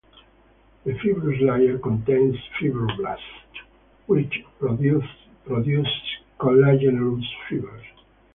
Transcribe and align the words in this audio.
The 0.83 0.97
fibrous 0.97 1.39
layer 1.41 1.77
contains 1.77 2.35
fibroblasts, 2.59 3.21
which 4.07 4.33
produce 4.57 5.05
collagenous 5.47 7.23
fibers. 7.47 7.83